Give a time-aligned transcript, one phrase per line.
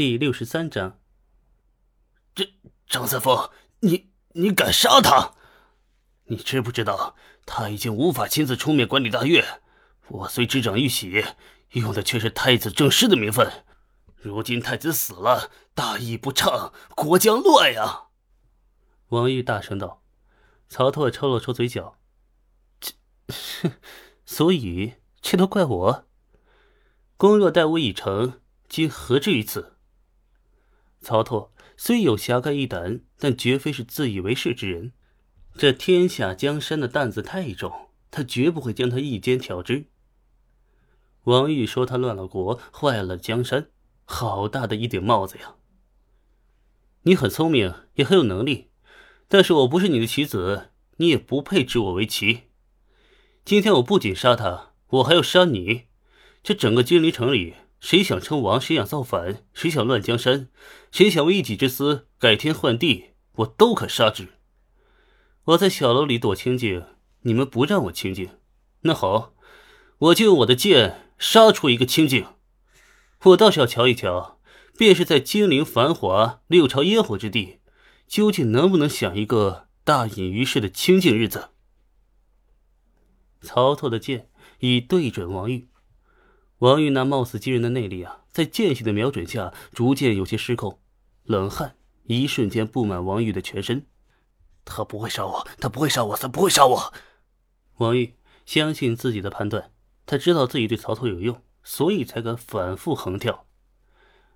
[0.00, 0.98] 第六十三章。
[2.34, 2.54] 这
[2.86, 3.50] 张三丰，
[3.80, 5.34] 你你敢杀他？
[6.24, 9.60] 你知不知道他已经无法亲自出面管理大院？
[10.08, 11.22] 我虽执掌玉玺，
[11.72, 13.66] 用的却是太子正室的名分。
[14.16, 18.04] 如今太子死了，大义不畅，国将乱呀！
[19.08, 20.02] 王玉大声道。
[20.70, 21.98] 曹拓抽了抽嘴角，
[22.80, 22.94] 这，
[24.24, 26.08] 所以这都怪我。
[27.18, 29.76] 公若待我已成，今何至于此？
[31.00, 34.92] 曹拓虽有侠肝义胆，但绝非是自以为是之人。
[35.56, 39.86] 这天下江山的担子太重，他绝不会将他一肩挑之。
[41.24, 43.68] 王玉说他乱了国，坏了江山，
[44.04, 45.56] 好大的一顶帽子呀！
[47.02, 48.68] 你很聪明，也很有能力，
[49.28, 52.42] 但是我不是你的棋子，你也不配指我为棋。
[53.44, 55.84] 今天我不仅杀他，我还要杀你。
[56.42, 60.48] 这整个金陵城里，谁想称王，谁想造反，谁想乱江山，
[60.92, 64.28] 谁想为一己之私改天换地，我都可杀之。
[65.44, 66.84] 我在小楼里躲清静，
[67.22, 68.36] 你们不让我清静，
[68.82, 69.32] 那好，
[69.98, 72.26] 我就用我的剑杀出一个清静。
[73.24, 74.38] 我倒是要瞧一瞧，
[74.76, 77.60] 便是在金陵繁华、六朝烟火之地，
[78.06, 81.48] 究竟能不能享一个大隐于世的清静日子。
[83.40, 85.68] 曹操的剑已对准王玉。
[86.60, 90.78] 王玉那貌似惊人的内力啊，在剑气的瞄准下，逐渐有些失控，
[91.24, 93.86] 冷汗一瞬间布满王玉的全身。
[94.66, 96.92] 他不会杀我，他不会杀我，他不会杀我。
[97.78, 98.12] 王玉
[98.44, 99.70] 相信自己的判断，
[100.04, 103.46] 他知道自己对曹操有用，所以才敢反复横跳。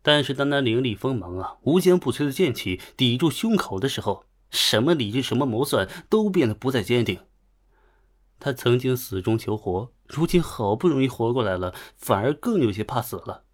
[0.00, 7.20] 但是当那凌厉锋芒啊，无坚不摧的剑气抵住胸口的时候，什么理智，什么谋算，都变得不再坚定。
[8.38, 13.44] 他曾经死中求活，如今好不容易活过来了，反而更有些怕死了。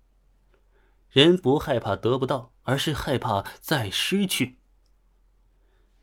[1.10, 4.58] 人不害怕得不到，而是害怕再失去。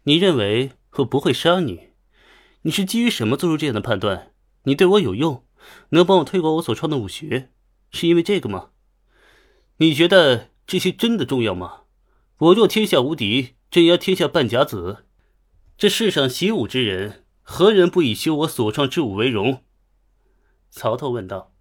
[0.04, 1.90] 你认为我不会杀你？
[2.62, 4.32] 你是基于什么做出这样的判断？
[4.64, 5.46] 你对我有用，
[5.90, 7.52] 能帮我推广我所创的武学，
[7.92, 8.70] 是因为这个吗？
[9.78, 11.84] 你觉得这些真的重要吗？
[12.38, 15.06] 我若天下无敌，镇压天下半甲子，
[15.78, 17.26] 这世上习武之人。
[17.52, 19.64] 何人不以修我所创之武为荣？
[20.70, 21.52] 曹操问道。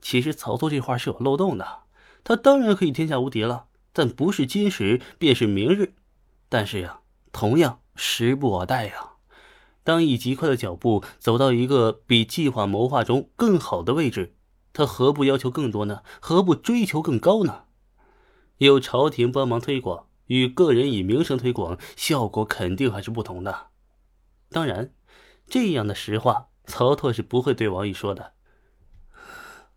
[0.00, 1.82] 其实曹操这话是有漏洞的，
[2.24, 5.92] 他当然可以天下无敌了，但不是今时，便是明日。
[6.48, 7.00] 但是呀，
[7.32, 9.10] 同样时不我待呀。
[9.84, 14.34] 当以极快的脚步走到一个比计划谋划中更好的位置，
[14.72, 16.02] 他何不要求更多呢？
[16.18, 17.64] 何不追求更高呢？
[18.56, 23.66] 有朝廷帮忙推广，与个人以名声推广，效果肯定还是不同的。
[24.48, 24.94] 当然。
[25.50, 28.32] 这样的实话，曹拓是不会对王玉说的。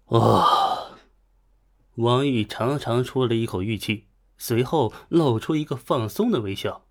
[0.05, 0.95] 啊！
[1.95, 4.07] 王玉长长出了一口玉气，
[4.37, 6.85] 随后露出一个放松的微笑。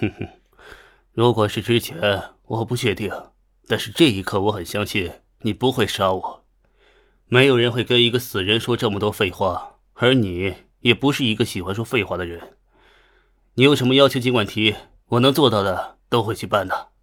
[0.00, 0.28] 哼哼，
[1.12, 3.10] 如果是之前，我不确定，
[3.66, 6.44] 但是这一刻，我很相信你不会杀我。
[7.26, 12.56] 没有人会跟一个死人说这么多废话，而你也不是一个喜欢说废话的人。
[13.54, 14.74] 你有什么要求，尽管提，
[15.06, 16.93] 我能做到的都会去办的。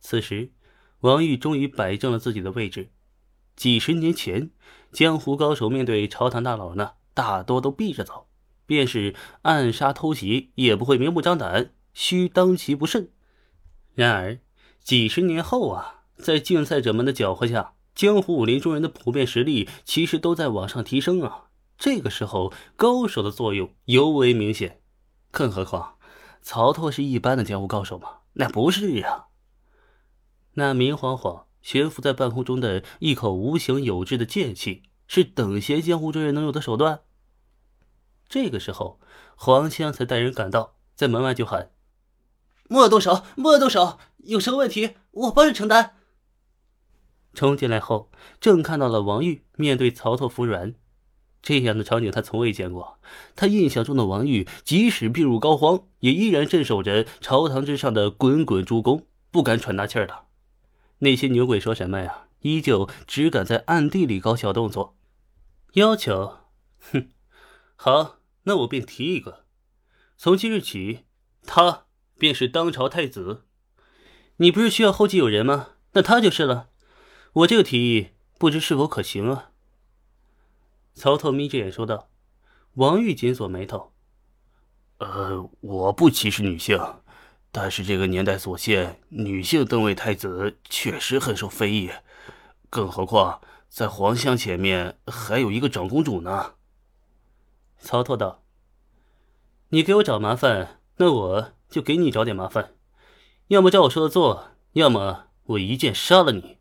[0.00, 0.52] 此时，
[1.00, 2.90] 王玉终于摆正了自己的位置。
[3.56, 4.50] 几十年前，
[4.92, 8.26] 江湖高手面对朝堂大佬呢，大多都避着走，
[8.64, 13.10] 便是暗杀偷袭，也不会明目张胆，需当其不慎。
[13.94, 14.38] 然而，
[14.82, 21.50] 几十年后啊，在竞赛者们的搅和下，江湖武林中人的普遍实力其实都在往上提升啊。
[21.76, 24.80] 这个时候，高手的作用尤为明显。
[25.30, 25.96] 更何况，
[26.40, 28.20] 曹操是一般的江湖高手吗？
[28.34, 29.26] 那不是呀。
[30.54, 37.00] 那明晃晃悬浮在半空中的一口无形有质的剑气，是等闲江湖中人能有的手段。
[38.28, 39.00] 这个时候，
[39.36, 41.70] 黄香才带人赶到，在门外就喊
[42.68, 43.98] ：“莫动手，莫动手！
[44.18, 45.96] 有什么问题，我帮着承担。”
[47.34, 50.74] 冲进来后，正看到了王玉面对曹操服软，
[51.42, 52.98] 这样的场景他从未见过。
[53.34, 60.26] 他印象中的王玉，即使病入膏肓，也依然镇守着朝堂之上的滚滚诸公，不敢喘大气儿的。
[61.00, 62.28] 那些牛鬼说什么呀？
[62.40, 64.96] 依旧只敢在暗地里搞小动作。
[65.74, 66.38] 要求，
[66.78, 67.10] 哼，
[67.76, 69.44] 好，那我便提一个。
[70.16, 71.04] 从今日起，
[71.42, 71.84] 他
[72.18, 73.44] 便是当朝太子。
[74.36, 75.72] 你不是需要后继有人吗？
[75.92, 76.70] 那他就是了。
[77.34, 78.08] 我这个提议，
[78.38, 79.50] 不知是否可行啊？
[80.94, 82.08] 曹操眯着眼说道。
[82.74, 83.92] 王玉紧锁眉头。
[84.98, 86.78] 呃，我不歧视女性。
[87.52, 91.90] 但是这个年代所限，女性登位太子确实很受非议，
[92.68, 96.54] 更何况在皇乡前面还有一个长公主呢。
[97.78, 98.44] 曹拓道
[99.70, 102.74] ：“你给我找麻烦，那我就给你找点麻烦。
[103.48, 106.58] 要么照我说的做，要么我一剑杀了你，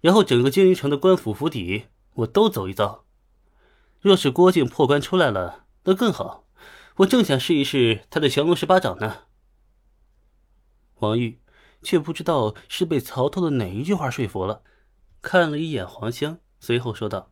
[0.00, 1.84] 然后整个金陵城的官府府邸
[2.14, 3.04] 我都走一遭。
[4.00, 6.44] 若是郭靖破关出来了，那更好。
[6.96, 9.18] 我正想试一试他的降龙十八掌呢。”
[11.04, 11.40] 王玉
[11.82, 14.62] 却不知道是被曹操的哪一句话说服了，
[15.20, 17.30] 看了一眼黄香，随后说道：“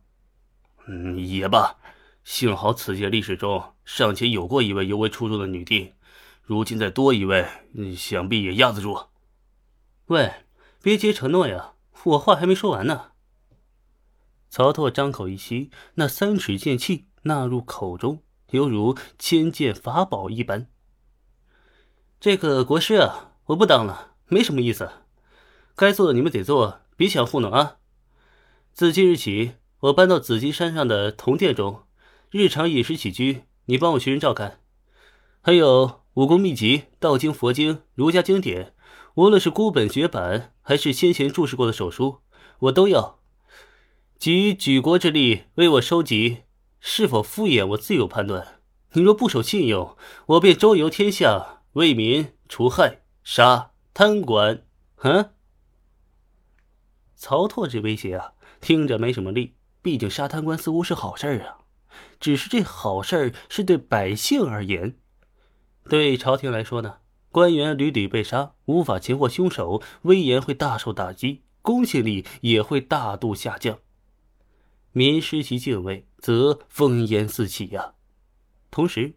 [0.87, 1.77] 嗯，也罢。
[2.23, 5.93] 幸好此届历史中尚且有过一位尤为出众的女帝，
[6.41, 7.45] 如今再多一位，
[7.97, 9.07] 想必也压得住。”
[10.07, 10.31] 喂，
[10.81, 11.73] 别接承诺呀，
[12.03, 13.11] 我话还没说完呢。
[14.49, 18.21] 曹拓张口一吸，那三尺剑气纳入口中，
[18.51, 20.67] 犹如千剑法宝一般。
[22.19, 23.31] 这个国师啊。
[23.47, 24.89] 我不当了，没什么意思。
[25.75, 27.75] 该做的你们得做，别想糊弄啊！
[28.73, 31.83] 自今日起，我搬到紫金山上的铜殿中，
[32.31, 34.61] 日常饮食起居你帮我寻人照看。
[35.41, 38.73] 还有武功秘籍、道经、佛经、儒家经典，
[39.15, 42.19] 无论是孤本绝版还是先前注释过的手书，
[42.59, 43.19] 我都要。
[44.17, 46.43] 集举国之力为我收集，
[46.79, 48.61] 是否敷衍我自有判断。
[48.93, 49.97] 你若不守信用，
[50.27, 53.02] 我便周游天下，为民除害。
[53.23, 54.65] 杀贪官，
[54.97, 55.29] 嗯？
[57.15, 59.55] 曹拓这威胁啊，听着没什么力。
[59.81, 61.59] 毕竟杀贪官似乎是好事儿啊，
[62.19, 64.97] 只是这好事儿是对百姓而言，
[65.89, 66.97] 对朝廷来说呢，
[67.31, 73.79] 官员屡屡被杀，无法擒获凶手，威严会大受打击，公信力也会大度下降。
[74.91, 77.93] 民失其敬畏，则烽烟四起呀。
[78.69, 79.15] 同时，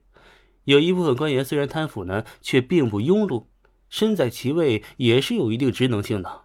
[0.64, 3.47] 有一部分官员虽然贪腐呢，却并不庸碌。
[3.88, 6.43] 身在其位也是有一定职能性的。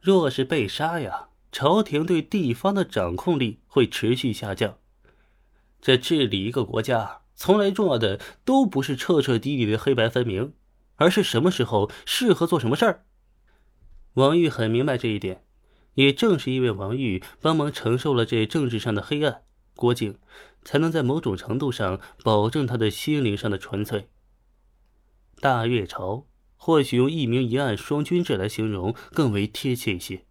[0.00, 4.78] 若是被杀呀，朝廷对地方的掌控力会持续下降。
[5.80, 10.54] 在治理一个国家，从来重要的都不是彻彻底底的黑白分明，
[10.96, 13.04] 而是什么时候适合做什么事儿。
[14.14, 15.44] 王玉很明白这一点，
[15.94, 19.42] 也正是因为王玉帮忙承受了这政治上的黑暗，
[19.74, 20.18] 郭靖
[20.62, 24.08] 才能在某种程度上保证他的心灵上的纯粹。
[25.40, 26.26] 大越朝，
[26.56, 30.24] 或许用一明一暗双君制来形容更为贴切一些。